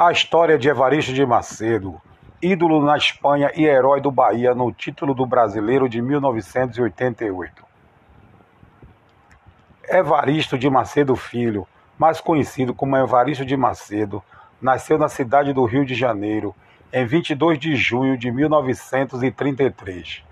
A 0.00 0.12
história 0.12 0.56
de 0.56 0.68
Evaristo 0.68 1.12
de 1.12 1.26
Macedo, 1.26 2.00
ídolo 2.40 2.80
na 2.80 2.96
Espanha 2.96 3.50
e 3.56 3.64
herói 3.64 4.00
do 4.00 4.12
Bahia 4.12 4.54
no 4.54 4.70
título 4.70 5.12
do 5.12 5.26
Brasileiro 5.26 5.88
de 5.88 6.00
1988. 6.00 7.64
Evaristo 9.88 10.56
de 10.56 10.70
Macedo 10.70 11.16
Filho, 11.16 11.66
mais 11.98 12.20
conhecido 12.20 12.72
como 12.72 12.96
Evaristo 12.96 13.44
de 13.44 13.56
Macedo, 13.56 14.22
nasceu 14.62 14.96
na 14.98 15.08
cidade 15.08 15.52
do 15.52 15.64
Rio 15.64 15.84
de 15.84 15.96
Janeiro 15.96 16.54
em 16.92 17.04
22 17.04 17.58
de 17.58 17.74
junho 17.74 18.16
de 18.16 18.30
1933. 18.30 20.22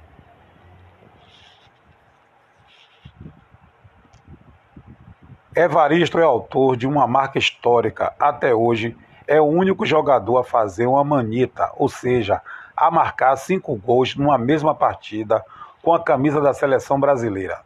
Evaristo 5.56 6.20
é 6.20 6.22
autor 6.22 6.76
de 6.76 6.86
uma 6.86 7.08
marca 7.08 7.36
histórica 7.36 8.14
até 8.20 8.54
hoje 8.54 8.96
é 9.26 9.40
o 9.40 9.44
único 9.44 9.84
jogador 9.84 10.38
a 10.38 10.44
fazer 10.44 10.86
uma 10.86 11.02
manita, 11.02 11.72
ou 11.76 11.88
seja, 11.88 12.40
a 12.76 12.90
marcar 12.90 13.34
cinco 13.36 13.74
gols 13.76 14.14
numa 14.14 14.38
mesma 14.38 14.74
partida 14.74 15.42
com 15.82 15.94
a 15.94 16.02
camisa 16.02 16.40
da 16.40 16.52
seleção 16.52 17.00
brasileira. 17.00 17.60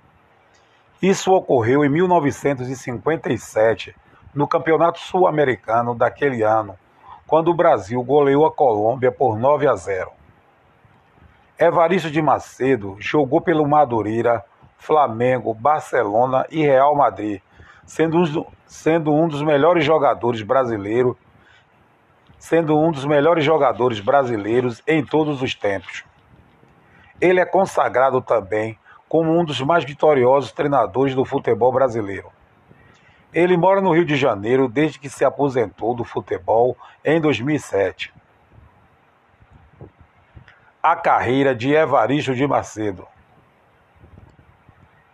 Isso 1.02 1.32
ocorreu 1.32 1.84
em 1.84 1.88
1957, 1.88 3.94
no 4.34 4.46
Campeonato 4.46 5.00
Sul-Americano 5.00 5.94
daquele 5.94 6.42
ano, 6.42 6.76
quando 7.26 7.48
o 7.48 7.54
Brasil 7.54 8.02
goleou 8.02 8.46
a 8.46 8.52
Colômbia 8.52 9.10
por 9.10 9.38
9 9.38 9.66
a 9.66 9.74
0. 9.74 10.10
Evaristo 11.58 12.10
de 12.10 12.22
Macedo 12.22 12.96
jogou 12.98 13.40
pelo 13.40 13.68
Madureira, 13.68 14.44
Flamengo, 14.78 15.52
Barcelona 15.52 16.46
e 16.50 16.62
Real 16.62 16.94
Madrid, 16.94 17.40
sendo 17.86 19.12
um, 19.12 19.28
dos 19.28 19.42
melhores 19.42 19.84
jogadores 19.84 20.42
brasileiros 20.42 21.16
sendo 22.40 22.76
um 22.76 22.90
dos 22.90 23.04
melhores 23.04 23.44
jogadores 23.44 24.00
brasileiros 24.00 24.82
em 24.86 25.04
todos 25.04 25.42
os 25.42 25.54
tempos. 25.54 26.04
Ele 27.20 27.38
é 27.38 27.44
consagrado 27.44 28.22
também 28.22 28.78
como 29.06 29.38
um 29.38 29.44
dos 29.44 29.60
mais 29.60 29.84
vitoriosos 29.84 30.50
treinadores 30.50 31.14
do 31.14 31.24
futebol 31.24 31.70
brasileiro. 31.70 32.32
Ele 33.32 33.58
mora 33.58 33.82
no 33.82 33.92
Rio 33.92 34.06
de 34.06 34.16
Janeiro 34.16 34.68
desde 34.68 34.98
que 34.98 35.10
se 35.10 35.22
aposentou 35.22 35.94
do 35.94 36.02
futebol 36.02 36.76
em 37.04 37.20
2007. 37.20 38.12
A 40.82 40.96
carreira 40.96 41.54
de 41.54 41.74
Evaristo 41.74 42.34
de 42.34 42.46
Macedo. 42.46 43.06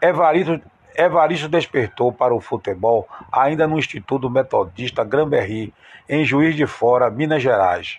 Evaristo, 0.00 0.60
Evaristo 0.96 1.48
despertou 1.48 2.10
para 2.10 2.34
o 2.34 2.40
futebol 2.40 3.06
ainda 3.30 3.66
no 3.66 3.78
Instituto 3.78 4.30
Metodista 4.30 5.04
Gramberry, 5.04 5.72
em 6.08 6.24
Juiz 6.24 6.56
de 6.56 6.66
Fora, 6.66 7.10
Minas 7.10 7.42
Gerais. 7.42 7.98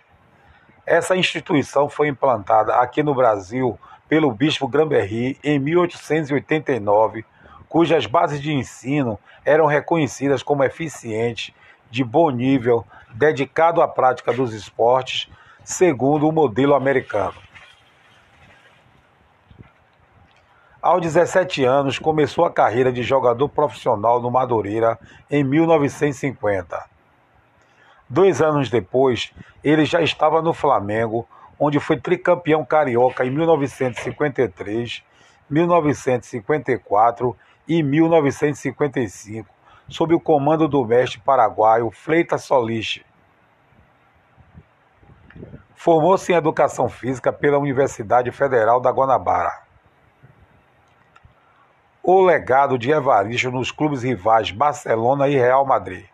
Essa 0.85 1.15
instituição 1.15 1.89
foi 1.89 2.07
implantada 2.07 2.75
aqui 2.75 3.03
no 3.03 3.13
Brasil 3.13 3.77
pelo 4.07 4.31
bispo 4.31 4.67
Gramberry 4.67 5.37
em 5.43 5.59
1889, 5.59 7.25
cujas 7.69 8.05
bases 8.05 8.41
de 8.41 8.53
ensino 8.53 9.19
eram 9.45 9.65
reconhecidas 9.65 10.41
como 10.41 10.63
eficientes, 10.63 11.53
de 11.91 12.03
bom 12.03 12.29
nível, 12.29 12.85
dedicado 13.13 13.81
à 13.81 13.87
prática 13.87 14.33
dos 14.33 14.53
esportes, 14.53 15.29
segundo 15.63 16.27
o 16.27 16.31
modelo 16.31 16.73
americano. 16.73 17.46
Aos 20.87 21.01
17 21.01 21.65
anos, 21.65 21.99
começou 21.99 22.45
a 22.45 22.49
carreira 22.49 22.93
de 22.93 23.03
jogador 23.03 23.49
profissional 23.49 24.21
no 24.21 24.31
Madureira 24.31 24.97
em 25.29 25.43
1950. 25.43 26.81
Dois 28.07 28.41
anos 28.41 28.69
depois, 28.69 29.33
ele 29.61 29.83
já 29.83 30.01
estava 30.01 30.41
no 30.41 30.53
Flamengo, 30.53 31.27
onde 31.59 31.77
foi 31.77 31.99
tricampeão 31.99 32.63
carioca 32.63 33.25
em 33.25 33.31
1953, 33.31 35.03
1954 35.49 37.35
e 37.67 37.83
1955, 37.83 39.49
sob 39.89 40.15
o 40.15 40.21
comando 40.21 40.69
do 40.69 40.85
mestre 40.85 41.19
paraguaio 41.19 41.91
Fleitas 41.91 42.45
Solis. 42.45 43.01
Formou-se 45.75 46.31
em 46.31 46.35
Educação 46.37 46.87
Física 46.87 47.33
pela 47.33 47.57
Universidade 47.57 48.31
Federal 48.31 48.79
da 48.79 48.89
Guanabara 48.89 49.66
o 52.09 52.21
legado 52.21 52.77
de 52.77 52.89
Evaristo 52.89 53.51
nos 53.51 53.69
clubes 53.69 54.01
rivais 54.01 54.49
Barcelona 54.49 55.27
e 55.27 55.35
Real 55.35 55.65
Madrid. 55.65 56.05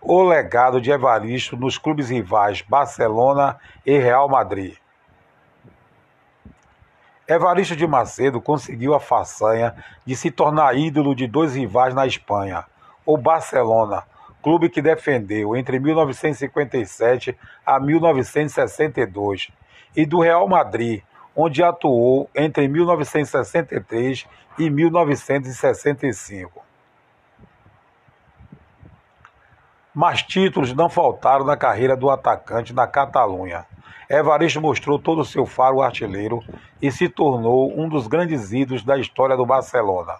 O 0.00 0.22
legado 0.22 0.80
de 0.80 0.92
Evaristo 0.92 1.56
nos 1.56 1.76
clubes 1.76 2.08
rivais 2.08 2.62
Barcelona 2.62 3.58
e 3.84 3.98
Real 3.98 4.28
Madrid. 4.28 4.76
Evaristo 7.26 7.74
de 7.74 7.84
Macedo 7.84 8.40
conseguiu 8.40 8.94
a 8.94 9.00
façanha 9.00 9.74
de 10.06 10.14
se 10.14 10.30
tornar 10.30 10.78
ídolo 10.78 11.16
de 11.16 11.26
dois 11.26 11.56
rivais 11.56 11.96
na 11.96 12.06
Espanha, 12.06 12.64
o 13.04 13.16
Barcelona, 13.16 14.04
clube 14.40 14.68
que 14.68 14.80
defendeu 14.80 15.56
entre 15.56 15.80
1957 15.80 17.36
a 17.66 17.80
1962, 17.80 19.50
e 19.96 20.06
do 20.06 20.20
Real 20.20 20.46
Madrid, 20.46 21.02
onde 21.36 21.62
atuou 21.62 22.28
entre 22.34 22.68
1963 22.68 24.26
e 24.58 24.70
1965. 24.70 26.62
Mas 29.94 30.22
títulos 30.22 30.72
não 30.72 30.88
faltaram 30.88 31.44
na 31.44 31.56
carreira 31.56 31.96
do 31.96 32.10
atacante 32.10 32.72
na 32.72 32.86
Catalunha. 32.86 33.64
Evaristo 34.08 34.60
mostrou 34.60 34.98
todo 34.98 35.20
o 35.20 35.24
seu 35.24 35.46
faro 35.46 35.80
artilheiro 35.80 36.42
e 36.82 36.90
se 36.90 37.08
tornou 37.08 37.72
um 37.78 37.88
dos 37.88 38.06
grandes 38.06 38.52
ídolos 38.52 38.84
da 38.84 38.98
história 38.98 39.36
do 39.36 39.46
Barcelona. 39.46 40.16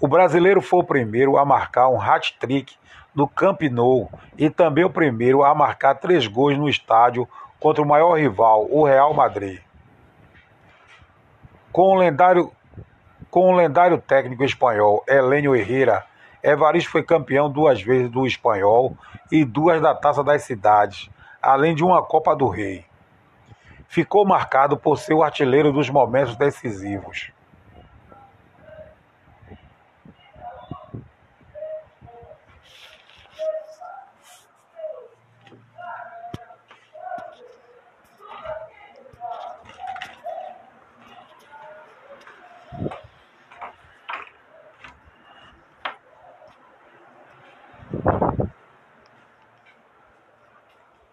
O 0.00 0.06
brasileiro 0.06 0.60
foi 0.60 0.80
o 0.80 0.84
primeiro 0.84 1.36
a 1.36 1.44
marcar 1.44 1.88
um 1.88 2.00
hat-trick 2.00 2.76
no 3.14 3.26
Camp 3.26 3.62
Nou 3.62 4.08
e 4.36 4.48
também 4.48 4.84
o 4.84 4.90
primeiro 4.90 5.42
a 5.42 5.52
marcar 5.54 5.96
três 5.96 6.26
gols 6.26 6.56
no 6.56 6.68
estádio 6.68 7.26
contra 7.60 7.82
o 7.82 7.86
maior 7.86 8.18
rival, 8.18 8.66
o 8.70 8.84
Real 8.84 9.12
Madrid. 9.14 9.60
Com 11.72 11.94
o 11.94 11.94
lendário, 11.96 12.52
com 13.30 13.52
o 13.52 13.56
lendário 13.56 13.98
técnico 13.98 14.44
espanhol 14.44 15.04
Helênio 15.06 15.54
Herrera, 15.54 16.04
Evaristo 16.42 16.90
foi 16.90 17.02
campeão 17.02 17.50
duas 17.50 17.82
vezes 17.82 18.10
do 18.10 18.26
espanhol 18.26 18.96
e 19.30 19.44
duas 19.44 19.82
da 19.82 19.94
Taça 19.94 20.22
das 20.22 20.42
Cidades, 20.42 21.10
além 21.42 21.74
de 21.74 21.84
uma 21.84 22.02
Copa 22.02 22.34
do 22.34 22.48
Rei. 22.48 22.84
Ficou 23.88 24.24
marcado 24.24 24.76
por 24.76 24.98
ser 24.98 25.14
o 25.14 25.22
artilheiro 25.22 25.72
dos 25.72 25.90
momentos 25.90 26.36
decisivos. 26.36 27.32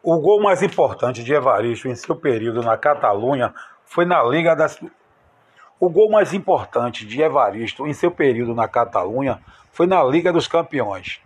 O 0.07 0.19
gol 0.19 0.39
mais 0.39 0.61
importante 0.61 1.23
de 1.23 1.33
Evaristo 1.33 1.87
em 1.87 1.95
seu 1.95 2.15
período 2.15 2.61
na 2.61 2.77
Catalunha 2.77 3.51
foi 3.85 4.05
na 4.05 4.21
Liga 4.21 4.55
das 4.55 4.79
O 5.79 5.89
gol 5.89 6.11
mais 6.11 6.31
importante 6.31 7.07
de 7.07 7.23
Evaristo 7.23 7.87
em 7.87 7.93
seu 7.93 8.11
período 8.11 8.53
na 8.53 8.67
Catalunha 8.67 9.41
foi 9.71 9.87
na 9.87 10.03
Liga 10.03 10.31
dos 10.31 10.47
Campeões. 10.47 11.19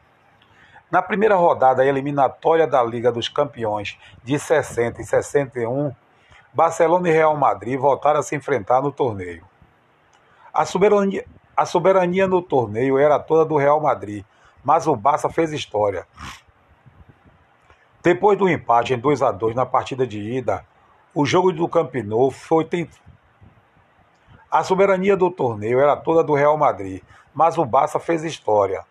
Na 0.89 1.01
primeira 1.01 1.35
rodada 1.35 1.85
eliminatória 1.85 2.65
da 2.65 2.81
Liga 2.81 3.11
dos 3.11 3.27
Campeões 3.27 3.99
de 4.23 4.39
60 4.39 5.01
e 5.01 5.03
61, 5.03 5.93
Barcelona 6.53 7.09
e 7.09 7.11
Real 7.11 7.35
Madrid 7.35 7.77
voltaram 7.77 8.21
a 8.21 8.23
se 8.23 8.33
enfrentar 8.33 8.81
no 8.81 8.93
torneio. 8.93 9.43
A 10.53 10.63
soberania, 10.63 11.25
a 11.53 11.65
soberania 11.65 12.29
no 12.29 12.41
torneio 12.41 12.97
era 12.97 13.19
toda 13.19 13.43
do 13.43 13.57
Real 13.57 13.81
Madrid, 13.81 14.23
mas 14.63 14.87
o 14.87 14.95
Barça 14.95 15.29
fez 15.29 15.51
história. 15.51 16.07
Depois 18.01 18.37
do 18.37 18.47
empate 18.47 18.93
em 18.93 18.97
2 18.97 19.21
a 19.21 19.31
2 19.31 19.53
na 19.53 19.65
partida 19.65 20.07
de 20.07 20.19
ida, 20.19 20.65
o 21.13 21.25
jogo 21.25 21.51
do 21.51 21.67
Camp 21.67 21.93
Nou 21.95 22.31
foi 22.31 22.63
tent... 22.63 22.89
A 24.49 24.63
soberania 24.63 25.17
do 25.17 25.29
torneio 25.29 25.81
era 25.81 25.97
toda 25.97 26.23
do 26.23 26.33
Real 26.33 26.57
Madrid, 26.57 27.03
mas 27.33 27.57
o 27.57 27.65
Barça 27.65 27.99
fez 27.99 28.23
história. 28.23 28.85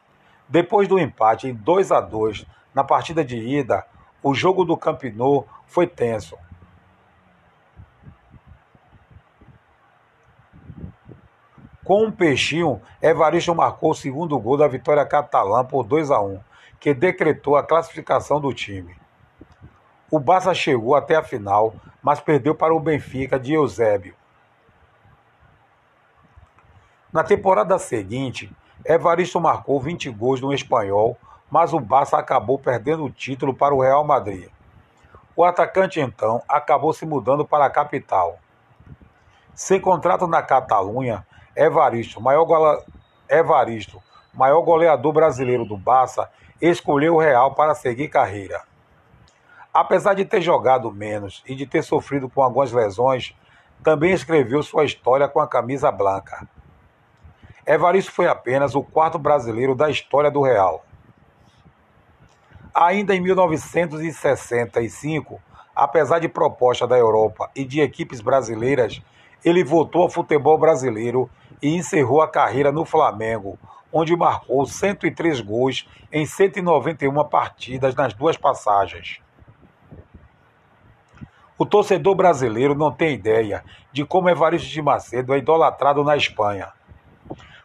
Depois 0.47 0.87
do 0.87 0.99
empate 0.99 1.49
em 1.49 1.55
2 1.55 1.91
a 1.91 2.01
2 2.03 2.47
na 2.75 2.85
partida 2.85 3.25
de 3.25 3.37
ida, 3.37 3.85
o 4.23 4.35
jogo 4.35 4.63
do 4.65 4.77
Camp 4.77 5.03
Nou 5.15 5.47
foi 5.67 5.87
tenso. 5.87 6.37
Com 11.83 12.05
um 12.05 12.13
peixinho, 12.13 12.83
Evaristo 13.01 13.55
marcou 13.55 13.93
o 13.93 13.95
segundo 13.95 14.39
gol 14.39 14.59
da 14.59 14.69
vitória 14.69 15.07
catalã 15.07 15.65
por 15.65 15.85
2 15.85 16.11
a 16.11 16.21
1 16.21 16.39
que 16.79 16.95
decretou 16.95 17.57
a 17.57 17.63
classificação 17.63 18.41
do 18.41 18.53
time. 18.53 18.98
O 20.11 20.19
Barça 20.19 20.55
chegou 20.55 20.95
até 20.95 21.17
a 21.17 21.23
final, 21.23 21.75
mas 22.03 22.19
perdeu 22.19 22.55
para 22.55 22.75
o 22.75 22.81
Benfica 22.81 23.39
de 23.39 23.53
Eusébio. 23.53 24.15
Na 27.13 27.23
temporada 27.23 27.79
seguinte, 27.79 28.51
Evaristo 28.87 29.39
marcou 29.39 29.79
20 29.79 30.09
gols 30.11 30.41
no 30.41 30.55
espanhol, 30.55 31.15
mas 31.51 31.75
o 31.75 31.81
Barça 31.81 32.17
acabou 32.17 32.59
perdendo 32.59 33.05
o 33.05 33.11
título 33.11 33.53
para 33.53 33.75
o 33.75 33.83
Real 33.83 34.03
Madrid. 34.03 34.49
O 35.37 35.45
atacante 35.45 36.01
então 36.01 36.43
acabou 36.49 36.95
se 36.95 37.05
mudando 37.05 37.45
para 37.45 37.67
a 37.67 37.71
capital. 37.71 38.39
Sem 39.55 39.79
contrato 39.79 40.27
na 40.27 40.43
Catalunha, 40.43 41.27
Evaristo, 41.55 42.19
maior, 42.19 42.47
gola... 42.47 42.83
Evaristo, 43.29 44.03
maior 44.33 44.63
goleador 44.63 45.13
brasileiro 45.13 45.67
do 45.67 45.77
Barça, 45.77 46.31
escolheu 46.63 47.17
o 47.17 47.21
Real 47.21 47.55
para 47.55 47.75
seguir 47.75 48.09
carreira. 48.09 48.68
Apesar 49.81 50.15
de 50.15 50.25
ter 50.25 50.41
jogado 50.41 50.91
menos 50.91 51.41
e 51.47 51.55
de 51.55 51.65
ter 51.65 51.85
sofrido 51.85 52.29
com 52.29 52.43
algumas 52.43 52.73
lesões, 52.73 53.33
também 53.81 54.13
escreveu 54.13 54.61
sua 54.61 54.85
história 54.85 55.29
com 55.29 55.39
a 55.39 55.47
camisa 55.47 55.89
branca. 55.93 56.49
Evaristo 57.65 58.11
foi 58.11 58.27
apenas 58.27 58.75
o 58.75 58.83
quarto 58.83 59.21
brasileiro 59.21 59.77
da 59.77 59.89
história 59.89 60.33
do 60.33 60.43
Real. 60.43 60.85
Ainda 62.75 63.15
em 63.15 63.21
1965, 63.21 65.41
apesar 65.77 66.19
de 66.19 66.29
proposta 66.29 66.85
da 66.85 66.99
Europa 66.99 67.49
e 67.55 67.65
de 67.65 67.81
equipes 67.81 68.21
brasileiras, 68.21 69.01
ele 69.45 69.63
voltou 69.63 70.03
ao 70.03 70.11
futebol 70.11 70.59
brasileiro 70.59 71.31
e 71.63 71.77
encerrou 71.77 72.21
a 72.21 72.27
carreira 72.27 72.73
no 72.73 72.85
Flamengo, 72.85 73.57
onde 73.93 74.17
marcou 74.17 74.67
103 74.67 75.41
gols 75.41 75.89
em 76.11 76.27
191 76.27 77.15
partidas 77.29 77.95
nas 77.95 78.13
duas 78.13 78.37
passagens. 78.37 79.23
O 81.59 81.67
torcedor 81.67 82.15
brasileiro 82.15 82.73
não 82.77 82.93
tem 82.93 83.15
ideia 83.15 83.65
de 83.91 84.05
como 84.05 84.31
Evaristo 84.31 84.69
de 84.69 84.81
Macedo 84.81 85.35
é 85.35 85.39
idolatrado 85.39 86.05
na 86.05 86.17
Espanha. 86.17 86.73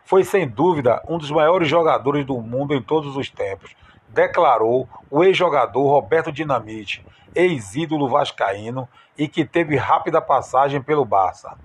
Foi 0.04 0.24
sem 0.24 0.48
dúvida 0.48 1.00
um 1.08 1.20
dos 1.20 1.30
maiores 1.30 1.68
jogadores 1.68 2.26
do 2.26 2.42
mundo 2.42 2.74
em 2.74 2.82
todos 2.82 3.16
os 3.16 3.30
tempos, 3.30 3.76
declarou 4.10 4.90
o 5.12 5.24
ex-jogador 5.24 5.88
Roberto 5.88 6.32
Dinamite, 6.32 7.06
ex-ídolo 7.36 8.10
vascaíno 8.10 8.90
e 9.16 9.28
que 9.28 9.46
teve 9.46 9.76
rápida 9.76 10.20
passagem 10.20 10.82
pelo 10.82 11.06
Barça. 11.06 11.56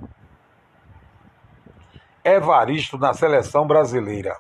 Evaristo 2.23 2.99
na 2.99 3.15
seleção 3.15 3.67
brasileira. 3.67 4.37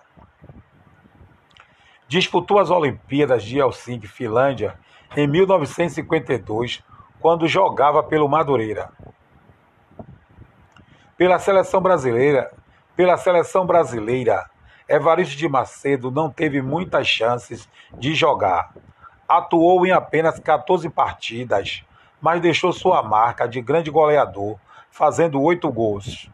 Disputou 2.06 2.58
as 2.58 2.68
Olimpíadas 2.68 3.42
de 3.42 3.58
Helsinki, 3.58 4.06
Finlândia, 4.06 4.78
em 5.16 5.26
1952, 5.26 6.82
quando 7.20 7.48
jogava 7.48 8.02
pelo 8.02 8.28
Madureira. 8.28 8.90
Pela 11.16 11.38
seleção 11.38 11.80
brasileira, 11.80 12.52
pela 12.94 13.16
seleção 13.16 13.66
brasileira, 13.66 14.48
Evaristo 14.88 15.36
de 15.36 15.48
Macedo 15.48 16.10
não 16.10 16.30
teve 16.30 16.62
muitas 16.62 17.06
chances 17.06 17.68
de 17.98 18.14
jogar. 18.14 18.72
Atuou 19.28 19.86
em 19.86 19.92
apenas 19.92 20.38
14 20.38 20.88
partidas, 20.88 21.84
mas 22.20 22.40
deixou 22.40 22.72
sua 22.72 23.02
marca 23.02 23.46
de 23.46 23.60
grande 23.60 23.90
goleador, 23.90 24.56
fazendo 24.90 25.42
oito 25.42 25.70
gols. 25.70 26.30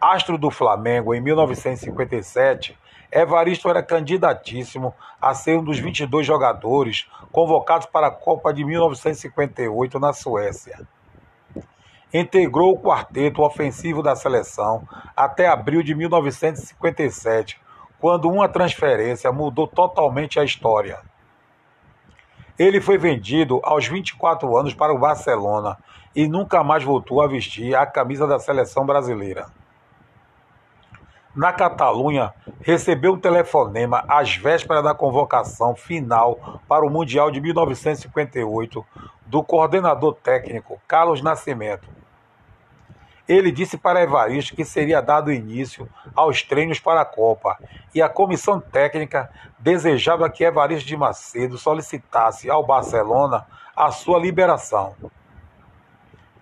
Astro 0.00 0.38
do 0.38 0.50
Flamengo 0.50 1.14
em 1.14 1.20
1957, 1.20 2.74
Evaristo 3.12 3.68
era 3.68 3.82
candidatíssimo 3.82 4.94
a 5.20 5.34
ser 5.34 5.58
um 5.58 5.62
dos 5.62 5.78
22 5.78 6.26
jogadores 6.26 7.06
convocados 7.30 7.86
para 7.86 8.06
a 8.06 8.10
Copa 8.10 8.50
de 8.54 8.64
1958 8.64 10.00
na 10.00 10.14
Suécia. 10.14 10.88
Integrou 12.14 12.72
o 12.72 12.80
quarteto 12.80 13.42
ofensivo 13.42 14.02
da 14.02 14.16
seleção 14.16 14.88
até 15.14 15.46
abril 15.46 15.82
de 15.82 15.94
1957, 15.94 17.60
quando 18.00 18.30
uma 18.30 18.48
transferência 18.48 19.30
mudou 19.30 19.66
totalmente 19.66 20.40
a 20.40 20.44
história. 20.44 21.00
Ele 22.58 22.80
foi 22.80 22.96
vendido 22.96 23.60
aos 23.62 23.86
24 23.86 24.56
anos 24.56 24.72
para 24.72 24.94
o 24.94 24.98
Barcelona 24.98 25.76
e 26.16 26.26
nunca 26.26 26.64
mais 26.64 26.82
voltou 26.82 27.20
a 27.20 27.26
vestir 27.26 27.76
a 27.76 27.84
camisa 27.84 28.26
da 28.26 28.38
seleção 28.38 28.86
brasileira 28.86 29.46
na 31.40 31.54
Catalunha, 31.54 32.34
recebeu 32.60 33.14
um 33.14 33.18
telefonema 33.18 34.04
às 34.06 34.36
vésperas 34.36 34.84
da 34.84 34.92
convocação 34.92 35.74
final 35.74 36.60
para 36.68 36.84
o 36.84 36.90
Mundial 36.90 37.30
de 37.30 37.40
1958 37.40 38.84
do 39.24 39.42
coordenador 39.42 40.14
técnico 40.16 40.78
Carlos 40.86 41.22
Nascimento. 41.22 41.88
Ele 43.26 43.50
disse 43.50 43.78
para 43.78 44.02
Evaristo 44.02 44.54
que 44.54 44.66
seria 44.66 45.00
dado 45.00 45.32
início 45.32 45.88
aos 46.14 46.42
treinos 46.42 46.78
para 46.78 47.00
a 47.00 47.06
Copa 47.06 47.56
e 47.94 48.02
a 48.02 48.08
comissão 48.10 48.60
técnica 48.60 49.30
desejava 49.58 50.28
que 50.28 50.44
Evaristo 50.44 50.86
de 50.86 50.94
Macedo 50.94 51.56
solicitasse 51.56 52.50
ao 52.50 52.66
Barcelona 52.66 53.46
a 53.74 53.90
sua 53.90 54.18
liberação. 54.18 54.94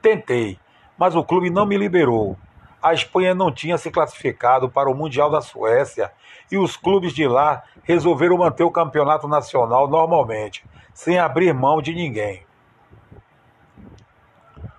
Tentei, 0.03 0.59
mas 0.99 1.15
o 1.15 1.23
clube 1.23 1.51
não 1.51 1.67
me 1.67 1.77
liberou 1.77 2.37
a 2.83 2.93
Espanha 2.93 3.35
não 3.35 3.53
tinha 3.53 3.77
se 3.77 3.91
classificado 3.91 4.69
para 4.69 4.91
o 4.91 4.95
Mundial 4.95 5.31
da 5.31 5.41
Suécia 5.41 6.13
e 6.51 6.57
os 6.57 6.77
clubes 6.77 7.13
de 7.13 7.27
lá 7.27 7.63
resolveram 7.83 8.39
manter 8.39 8.63
o 8.63 8.71
campeonato 8.71 9.27
nacional 9.27 9.89
normalmente, 9.89 10.65
sem 10.95 11.19
abrir 11.19 11.53
mão 11.53 11.83
de 11.83 11.95
ninguém. 11.95 12.47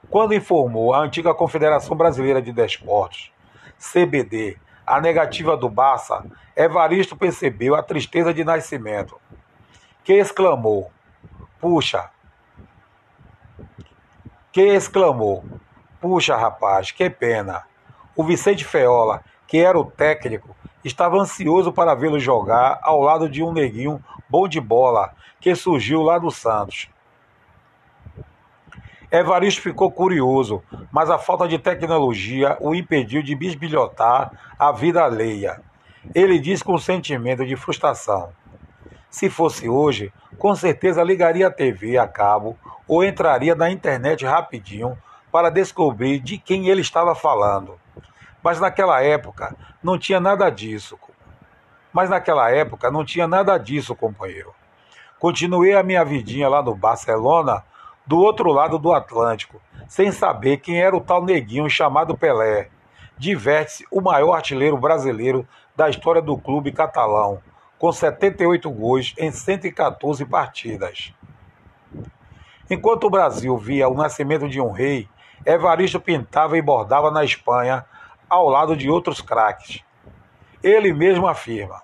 Quando 0.09 0.33
informou 0.33 0.93
a 0.93 0.99
antiga 0.99 1.33
Confederação 1.33 1.95
Brasileira 1.95 2.41
de 2.41 2.51
Desportos, 2.51 3.31
CBD, 3.77 4.57
a 4.85 4.99
negativa 4.99 5.55
do 5.55 5.69
Barça, 5.69 6.25
Evaristo 6.55 7.15
percebeu 7.15 7.75
a 7.75 7.83
tristeza 7.83 8.33
de 8.33 8.43
nascimento, 8.43 9.21
que 10.03 10.13
exclamou: 10.13 10.91
Puxa! 11.59 12.09
Que 14.51 14.61
exclamou: 14.61 15.45
Puxa, 16.01 16.35
rapaz, 16.35 16.91
que 16.91 17.07
pena! 17.07 17.68
O 18.19 18.23
Vicente 18.25 18.65
Feola, 18.65 19.23
que 19.47 19.59
era 19.59 19.79
o 19.79 19.85
técnico, 19.85 20.53
estava 20.83 21.15
ansioso 21.15 21.71
para 21.71 21.95
vê-lo 21.95 22.19
jogar 22.19 22.77
ao 22.81 22.99
lado 22.99 23.29
de 23.29 23.41
um 23.41 23.53
neguinho 23.53 24.03
bom 24.27 24.45
de 24.45 24.59
bola 24.59 25.13
que 25.39 25.55
surgiu 25.55 26.01
lá 26.01 26.19
do 26.19 26.29
Santos. 26.29 26.89
Evaristo 29.09 29.61
ficou 29.61 29.89
curioso, 29.89 30.61
mas 30.91 31.09
a 31.09 31.17
falta 31.17 31.47
de 31.47 31.57
tecnologia 31.57 32.57
o 32.59 32.75
impediu 32.75 33.23
de 33.23 33.33
bisbilhotar 33.35 34.33
a 34.59 34.69
vida 34.73 35.01
alheia. 35.01 35.61
Ele 36.13 36.39
disse 36.39 36.61
com 36.61 36.73
um 36.73 36.77
sentimento 36.77 37.45
de 37.45 37.55
frustração. 37.55 38.33
Se 39.09 39.29
fosse 39.29 39.69
hoje, 39.69 40.11
com 40.37 40.53
certeza 40.57 41.01
ligaria 41.03 41.47
a 41.47 41.51
TV 41.51 41.97
a 41.97 42.05
cabo 42.05 42.57
ou 42.85 43.01
entraria 43.01 43.55
na 43.55 43.71
internet 43.71 44.25
rapidinho 44.25 44.97
para 45.31 45.49
descobrir 45.49 46.19
de 46.19 46.37
quem 46.37 46.67
ele 46.67 46.81
estava 46.81 47.15
falando. 47.15 47.79
Mas 48.43 48.59
naquela 48.59 49.01
época 49.01 49.55
não 49.83 49.97
tinha 49.97 50.19
nada 50.19 50.49
disso. 50.49 50.97
Mas 51.91 52.09
naquela 52.09 52.49
época 52.51 52.91
não 52.91 53.03
tinha 53.03 53.27
nada 53.27 53.57
disso, 53.57 53.95
companheiro. 53.95 54.53
Continuei 55.19 55.73
a 55.73 55.83
minha 55.83 56.05
vidinha 56.05 56.47
lá 56.47 56.61
no 56.61 56.75
Barcelona, 56.75 57.63
do 58.05 58.17
outro 58.19 58.51
lado 58.51 58.79
do 58.79 58.93
Atlântico, 58.93 59.61
sem 59.87 60.11
saber 60.11 60.57
quem 60.57 60.81
era 60.81 60.95
o 60.95 61.01
tal 61.01 61.23
neguinho 61.23 61.69
chamado 61.69 62.17
Pelé. 62.17 62.69
Diverte-se 63.17 63.85
o 63.91 64.01
maior 64.01 64.33
artilheiro 64.33 64.77
brasileiro 64.77 65.47
da 65.75 65.89
história 65.89 66.21
do 66.21 66.37
clube 66.37 66.71
catalão, 66.71 67.41
com 67.77 67.91
78 67.91 68.69
gols 68.71 69.13
em 69.17 69.31
114 69.31 70.25
partidas. 70.25 71.13
Enquanto 72.69 73.05
o 73.05 73.09
Brasil 73.09 73.57
via 73.57 73.89
o 73.89 73.95
nascimento 73.95 74.47
de 74.47 74.61
um 74.61 74.71
rei, 74.71 75.09
Evaristo 75.45 75.99
pintava 75.99 76.57
e 76.57 76.61
bordava 76.61 77.09
na 77.09 77.23
Espanha 77.23 77.83
ao 78.29 78.47
lado 78.47 78.75
de 78.75 78.89
outros 78.89 79.21
craques. 79.21 79.83
Ele 80.61 80.93
mesmo 80.93 81.27
afirma: 81.27 81.81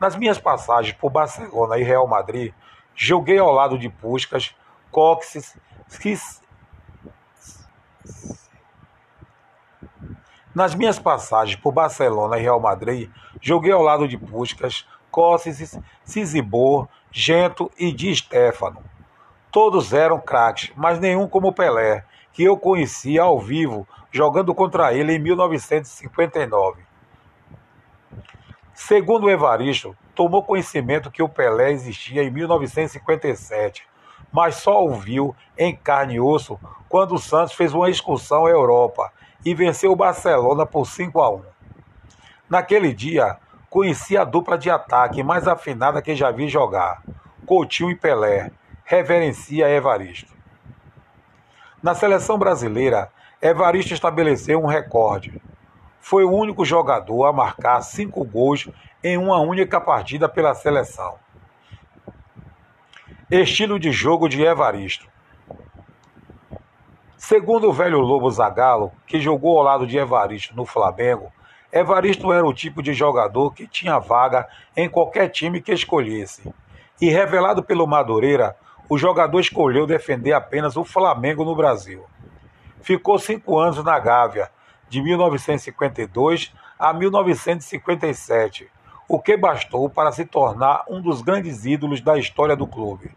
Nas 0.00 0.16
minhas 0.16 0.38
passagens 0.38 0.96
por 0.96 1.10
Barcelona 1.10 1.78
e 1.78 1.82
Real 1.82 2.06
Madrid, 2.06 2.52
joguei 2.94 3.38
ao 3.38 3.52
lado 3.52 3.78
de 3.78 3.88
Puskas, 3.88 4.54
Coxes, 4.90 5.56
Skis... 5.88 6.40
Nas 10.54 10.74
minhas 10.74 10.98
passagens 10.98 11.56
por 11.56 11.72
Barcelona 11.72 12.38
e 12.38 12.42
Real 12.42 12.60
Madrid, 12.60 13.10
joguei 13.40 13.72
ao 13.72 13.80
lado 13.80 14.06
de 14.06 14.18
Puskas, 14.18 14.86
Coxes, 15.10 15.78
Cisibor, 16.04 16.88
Gento 17.10 17.70
e 17.78 17.90
Di 17.90 18.14
Stefano. 18.14 18.84
Todos 19.50 19.94
eram 19.94 20.20
craques, 20.20 20.70
mas 20.76 20.98
nenhum 20.98 21.26
como 21.26 21.54
Pelé, 21.54 22.04
que 22.32 22.42
eu 22.44 22.56
conhecia 22.56 23.22
ao 23.22 23.38
vivo 23.38 23.86
jogando 24.10 24.54
contra 24.54 24.92
ele 24.92 25.14
em 25.14 25.18
1959. 25.18 26.82
Segundo 28.74 29.30
Evaristo, 29.30 29.96
tomou 30.14 30.42
conhecimento 30.42 31.10
que 31.10 31.22
o 31.22 31.28
Pelé 31.28 31.72
existia 31.72 32.22
em 32.22 32.30
1957, 32.30 33.86
mas 34.30 34.56
só 34.56 34.84
o 34.84 34.94
viu 34.94 35.36
em 35.56 35.74
carne 35.74 36.14
e 36.14 36.20
osso 36.20 36.58
quando 36.88 37.14
o 37.14 37.18
Santos 37.18 37.54
fez 37.54 37.72
uma 37.72 37.88
excursão 37.88 38.46
à 38.46 38.50
Europa 38.50 39.12
e 39.44 39.54
venceu 39.54 39.92
o 39.92 39.96
Barcelona 39.96 40.66
por 40.66 40.86
5 40.86 41.20
a 41.20 41.30
1. 41.30 41.42
Naquele 42.48 42.92
dia, 42.92 43.38
conheci 43.70 44.16
a 44.16 44.24
dupla 44.24 44.58
de 44.58 44.70
ataque 44.70 45.22
mais 45.22 45.48
afinada 45.48 46.02
que 46.02 46.14
já 46.14 46.30
vi 46.30 46.48
jogar, 46.48 47.02
Coutinho 47.46 47.90
e 47.90 47.96
Pelé, 47.96 48.50
reverencia 48.84 49.70
Evaristo. 49.70 50.32
Na 51.82 51.96
seleção 51.96 52.38
brasileira, 52.38 53.10
Evaristo 53.40 53.92
estabeleceu 53.92 54.62
um 54.62 54.66
recorde. 54.66 55.42
Foi 56.00 56.24
o 56.24 56.30
único 56.30 56.64
jogador 56.64 57.24
a 57.24 57.32
marcar 57.32 57.80
cinco 57.82 58.22
gols 58.24 58.68
em 59.02 59.18
uma 59.18 59.40
única 59.40 59.80
partida 59.80 60.28
pela 60.28 60.54
seleção. 60.54 61.16
Estilo 63.28 63.80
de 63.80 63.90
jogo 63.90 64.28
de 64.28 64.42
Evaristo. 64.42 65.08
Segundo 67.16 67.68
o 67.68 67.72
velho 67.72 67.98
Lobo 67.98 68.30
Zagallo, 68.30 68.92
que 69.04 69.18
jogou 69.20 69.58
ao 69.58 69.64
lado 69.64 69.84
de 69.84 69.98
Evaristo 69.98 70.54
no 70.54 70.64
Flamengo, 70.64 71.32
Evaristo 71.72 72.32
era 72.32 72.46
o 72.46 72.54
tipo 72.54 72.80
de 72.80 72.92
jogador 72.92 73.52
que 73.54 73.66
tinha 73.66 73.98
vaga 73.98 74.46
em 74.76 74.88
qualquer 74.88 75.30
time 75.30 75.60
que 75.60 75.72
escolhesse. 75.72 76.54
E 77.00 77.08
revelado 77.08 77.60
pelo 77.60 77.88
Madureira, 77.88 78.56
o 78.92 78.98
jogador 78.98 79.40
escolheu 79.40 79.86
defender 79.86 80.34
apenas 80.34 80.76
o 80.76 80.84
Flamengo 80.84 81.46
no 81.46 81.56
Brasil. 81.56 82.04
Ficou 82.82 83.18
cinco 83.18 83.58
anos 83.58 83.82
na 83.82 83.98
Gávea, 83.98 84.50
de 84.86 85.00
1952 85.00 86.52
a 86.78 86.92
1957, 86.92 88.70
o 89.08 89.18
que 89.18 89.34
bastou 89.34 89.88
para 89.88 90.12
se 90.12 90.26
tornar 90.26 90.84
um 90.90 91.00
dos 91.00 91.22
grandes 91.22 91.64
ídolos 91.64 92.02
da 92.02 92.18
história 92.18 92.54
do 92.54 92.66
clube. 92.66 93.16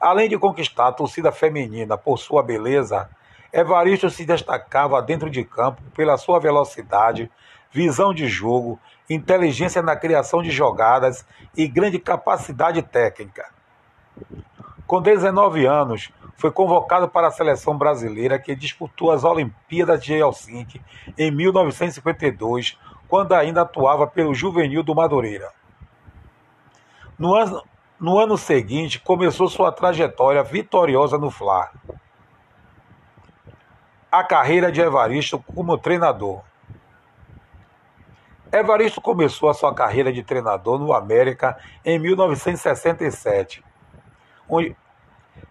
Além 0.00 0.26
de 0.26 0.38
conquistar 0.38 0.88
a 0.88 0.92
torcida 0.92 1.30
feminina 1.30 1.98
por 1.98 2.16
sua 2.16 2.42
beleza, 2.42 3.10
Evaristo 3.52 4.08
se 4.08 4.24
destacava 4.24 5.02
dentro 5.02 5.28
de 5.28 5.44
campo 5.44 5.82
pela 5.94 6.16
sua 6.16 6.40
velocidade, 6.40 7.30
visão 7.70 8.14
de 8.14 8.26
jogo, 8.26 8.80
inteligência 9.10 9.82
na 9.82 9.94
criação 9.94 10.42
de 10.42 10.50
jogadas 10.50 11.26
e 11.54 11.68
grande 11.68 11.98
capacidade 11.98 12.80
técnica. 12.80 13.58
Com 14.88 15.02
19 15.02 15.66
anos, 15.66 16.10
foi 16.38 16.50
convocado 16.50 17.10
para 17.10 17.26
a 17.26 17.30
seleção 17.30 17.76
brasileira 17.76 18.38
que 18.38 18.56
disputou 18.56 19.10
as 19.10 19.22
Olimpíadas 19.22 20.02
de 20.02 20.14
Helsinki 20.14 20.80
em 21.18 21.30
1952, 21.30 22.78
quando 23.06 23.34
ainda 23.34 23.60
atuava 23.60 24.06
pelo 24.06 24.34
Juvenil 24.34 24.82
do 24.82 24.94
Madureira. 24.94 25.52
No 27.18 27.34
ano, 27.34 27.62
no 28.00 28.18
ano 28.18 28.38
seguinte, 28.38 28.98
começou 28.98 29.46
sua 29.46 29.70
trajetória 29.70 30.42
vitoriosa 30.42 31.18
no 31.18 31.30
Fla. 31.30 31.70
A 34.10 34.24
carreira 34.24 34.72
de 34.72 34.80
Evaristo 34.80 35.38
como 35.54 35.76
treinador. 35.76 36.40
Evaristo 38.50 39.02
começou 39.02 39.50
a 39.50 39.54
sua 39.54 39.74
carreira 39.74 40.10
de 40.10 40.22
treinador 40.22 40.78
no 40.78 40.94
América 40.94 41.58
em 41.84 41.98
1967, 41.98 43.67
onde 44.48 44.74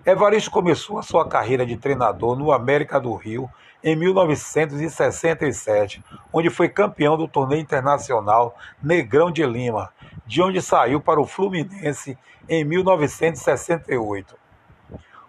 Evaristo 0.06 0.52
começou 0.52 0.98
a 0.98 1.04
sua 1.04 1.28
carreira 1.28 1.66
de 1.66 1.78
treinador 1.78 2.38
no 2.38 2.52
América 2.52 3.00
do 3.00 3.14
Rio 3.14 3.50
em 3.84 3.96
1967, 3.96 6.04
onde 6.32 6.50
foi 6.50 6.70
campeão 6.70 7.18
do 7.18 7.28
torneio 7.28 7.62
internacional 7.62 8.58
Negrão 8.82 9.32
de 9.32 9.46
Lima, 9.46 9.92
de 10.26 10.42
onde 10.42 10.62
saiu 10.62 11.00
para 11.00 11.22
o 11.22 11.26
Fluminense 11.26 12.18
em 12.50 12.64
1968. 12.64 14.36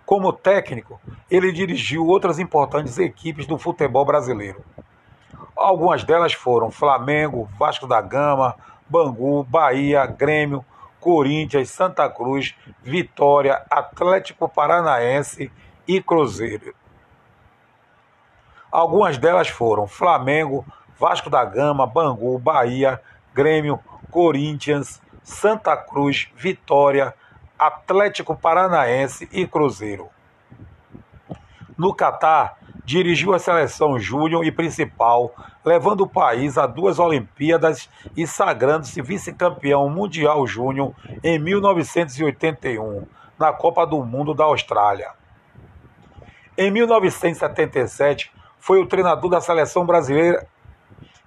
Como 0.06 0.32
técnico, 0.32 1.00
ele 1.30 1.52
dirigiu 1.52 2.06
outras 2.06 2.38
importantes 2.38 2.98
equipes 2.98 3.46
do 3.46 3.58
futebol 3.58 4.04
brasileiro. 4.04 4.64
Algumas 5.54 6.04
delas 6.04 6.32
foram 6.32 6.70
Flamengo, 6.70 7.48
Vasco 7.58 7.86
da 7.86 8.00
Gama, 8.00 8.54
Bangu, 8.88 9.44
Bahia, 9.44 10.06
Grêmio, 10.06 10.64
Corinthians, 11.00 11.70
Santa 11.70 12.08
Cruz, 12.08 12.54
Vitória, 12.82 13.64
Atlético 13.70 14.48
Paranaense 14.48 15.50
e 15.86 16.02
Cruzeiro. 16.02 16.74
Algumas 18.70 19.16
delas 19.16 19.48
foram 19.48 19.86
Flamengo, 19.86 20.64
Vasco 20.98 21.30
da 21.30 21.44
Gama, 21.44 21.86
Bangu, 21.86 22.38
Bahia, 22.38 23.00
Grêmio, 23.32 23.80
Corinthians, 24.10 25.00
Santa 25.22 25.76
Cruz, 25.76 26.28
Vitória, 26.36 27.14
Atlético 27.58 28.36
Paranaense 28.36 29.28
e 29.32 29.46
Cruzeiro. 29.46 30.08
No 31.76 31.94
Catar, 31.94 32.58
dirigiu 32.88 33.34
a 33.34 33.38
seleção 33.38 33.98
júnior 33.98 34.46
e 34.46 34.50
principal, 34.50 35.34
levando 35.62 36.00
o 36.00 36.08
país 36.08 36.56
a 36.56 36.66
duas 36.66 36.98
Olimpíadas 36.98 37.86
e 38.16 38.26
sagrando-se 38.26 39.02
vice-campeão 39.02 39.90
mundial 39.90 40.46
júnior 40.46 40.94
em 41.22 41.38
1981, 41.38 43.06
na 43.38 43.52
Copa 43.52 43.86
do 43.86 44.02
Mundo 44.02 44.32
da 44.32 44.44
Austrália. 44.44 45.10
Em 46.56 46.70
1977, 46.70 48.32
foi 48.58 48.80
o 48.80 48.86
treinador 48.86 49.32
da 49.32 49.40
seleção 49.42 49.84
brasileira. 49.84 50.46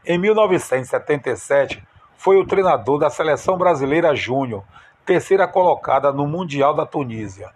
Em 0.04 0.18
1977, 0.18 1.88
foi 2.18 2.38
o 2.38 2.48
treinador 2.48 2.98
da 2.98 3.12
seleção 3.12 3.56
brasileira 3.56 4.16
júnior, 4.16 4.64
terceira 5.06 5.48
colocada 5.48 6.12
no 6.12 6.26
Mundial 6.26 6.74
da 6.74 6.88
Tunísia. 6.88 7.52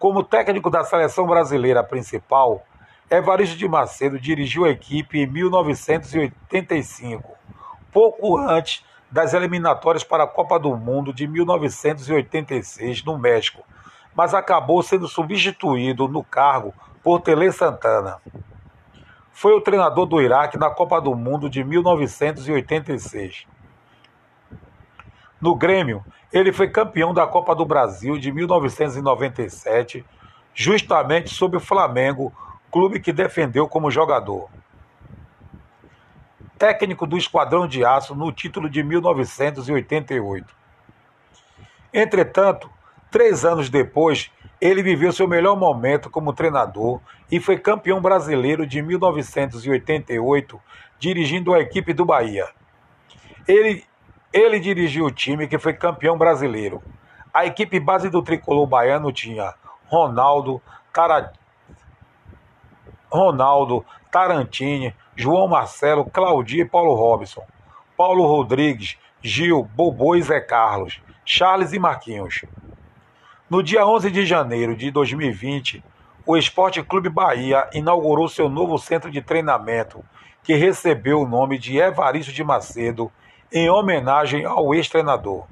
Como 0.00 0.24
técnico 0.24 0.68
da 0.68 0.82
seleção 0.82 1.28
brasileira 1.28 1.84
principal, 1.84 2.64
Evaristo 3.10 3.56
de 3.56 3.66
Macedo 3.66 4.20
dirigiu 4.20 4.66
a 4.66 4.70
equipe 4.70 5.18
em 5.18 5.26
1985, 5.26 7.34
pouco 7.90 8.36
antes 8.36 8.84
das 9.10 9.32
eliminatórias 9.32 10.04
para 10.04 10.24
a 10.24 10.26
Copa 10.26 10.58
do 10.58 10.76
Mundo 10.76 11.10
de 11.10 11.26
1986 11.26 13.02
no 13.04 13.16
México, 13.16 13.64
mas 14.14 14.34
acabou 14.34 14.82
sendo 14.82 15.08
substituído 15.08 16.06
no 16.06 16.22
cargo 16.22 16.74
por 17.02 17.20
Tele 17.20 17.50
Santana. 17.50 18.20
Foi 19.32 19.54
o 19.54 19.62
treinador 19.62 20.04
do 20.04 20.20
Iraque 20.20 20.58
na 20.58 20.68
Copa 20.68 21.00
do 21.00 21.14
Mundo 21.14 21.48
de 21.48 21.64
1986. 21.64 23.46
No 25.40 25.54
Grêmio, 25.54 26.04
ele 26.30 26.52
foi 26.52 26.68
campeão 26.68 27.14
da 27.14 27.26
Copa 27.26 27.54
do 27.54 27.64
Brasil 27.64 28.18
de 28.18 28.30
1997, 28.30 30.04
justamente 30.52 31.30
sob 31.30 31.56
o 31.56 31.60
Flamengo 31.60 32.30
clube 32.70 33.00
que 33.00 33.12
defendeu 33.12 33.68
como 33.68 33.90
jogador. 33.90 34.48
Técnico 36.58 37.06
do 37.06 37.16
Esquadrão 37.16 37.68
de 37.68 37.84
Aço 37.84 38.14
no 38.14 38.32
título 38.32 38.68
de 38.68 38.82
1988. 38.82 40.46
Entretanto, 41.92 42.68
três 43.10 43.44
anos 43.44 43.70
depois, 43.70 44.30
ele 44.60 44.82
viveu 44.82 45.12
seu 45.12 45.28
melhor 45.28 45.56
momento 45.56 46.10
como 46.10 46.32
treinador 46.32 47.00
e 47.30 47.38
foi 47.38 47.58
campeão 47.58 48.00
brasileiro 48.00 48.66
de 48.66 48.82
1988, 48.82 50.60
dirigindo 50.98 51.54
a 51.54 51.60
equipe 51.60 51.92
do 51.92 52.04
Bahia. 52.04 52.48
Ele, 53.46 53.84
ele 54.32 54.58
dirigiu 54.58 55.06
o 55.06 55.10
time 55.10 55.46
que 55.46 55.58
foi 55.58 55.72
campeão 55.74 56.18
brasileiro. 56.18 56.82
A 57.32 57.46
equipe 57.46 57.78
base 57.78 58.10
do 58.10 58.22
tricolor 58.22 58.66
baiano 58.66 59.12
tinha 59.12 59.54
Ronaldo, 59.86 60.60
Cara, 60.98 61.32
Ronaldo, 63.10 63.84
Tarantini, 64.10 64.94
João 65.16 65.48
Marcelo, 65.48 66.04
Claudia 66.04 66.62
e 66.62 66.68
Paulo 66.68 66.94
Robson, 66.94 67.42
Paulo 67.96 68.26
Rodrigues, 68.26 68.96
Gil, 69.20 69.64
Bobô 69.74 70.14
e 70.14 70.22
Zé 70.22 70.40
Carlos, 70.40 71.00
Charles 71.24 71.72
e 71.72 71.78
Marquinhos. 71.78 72.44
No 73.50 73.62
dia 73.62 73.86
11 73.86 74.10
de 74.10 74.24
janeiro 74.24 74.76
de 74.76 74.90
2020, 74.90 75.82
o 76.24 76.36
Esporte 76.36 76.82
Clube 76.82 77.08
Bahia 77.08 77.68
inaugurou 77.72 78.28
seu 78.28 78.48
novo 78.48 78.78
centro 78.78 79.10
de 79.10 79.22
treinamento, 79.22 80.04
que 80.42 80.54
recebeu 80.54 81.22
o 81.22 81.28
nome 81.28 81.58
de 81.58 81.78
Evaristo 81.78 82.32
de 82.32 82.44
Macedo, 82.44 83.10
em 83.50 83.70
homenagem 83.70 84.44
ao 84.44 84.74
ex-treinador. 84.74 85.46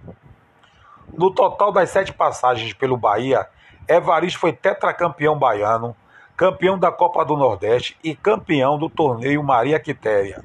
No 1.17 1.31
total 1.31 1.73
das 1.73 1.89
sete 1.89 2.13
passagens 2.13 2.75
pelo 2.75 2.97
Bahia, 2.97 3.49
Evaristo 3.89 4.39
foi 4.39 4.53
tetracampeão 4.53 5.39
baiano, 5.39 5.97
campeão 6.37 6.79
da 6.79 6.93
Copa 6.93 7.25
do 7.25 7.37
Nordeste 7.37 7.97
e 8.05 8.15
campeão 8.15 8.79
do 8.79 8.91
torneio 8.91 9.43
Maria 9.43 9.81
Quitéria. 9.81 10.45